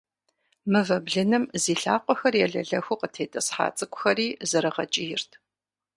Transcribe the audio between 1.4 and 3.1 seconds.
зи лъакъуэхэр елэлэхыу